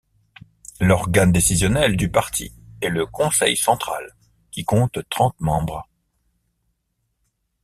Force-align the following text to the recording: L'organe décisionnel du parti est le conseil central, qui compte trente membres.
L'organe 0.79 1.31
décisionnel 1.31 1.95
du 1.95 2.09
parti 2.09 2.51
est 2.81 2.89
le 2.89 3.05
conseil 3.05 3.55
central, 3.55 4.15
qui 4.49 4.65
compte 4.65 4.97
trente 5.11 5.39
membres. 5.39 5.87